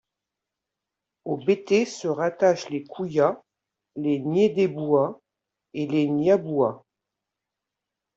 [1.25, 3.43] Aux Bétés se rattachent les Kouya,
[3.95, 5.21] les Niédéboua
[5.75, 6.83] et les Niaboua.